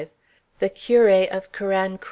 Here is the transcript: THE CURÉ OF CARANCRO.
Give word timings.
THE 0.57 0.71
CURÉ 0.71 1.27
OF 1.29 1.51
CARANCRO. 1.51 1.99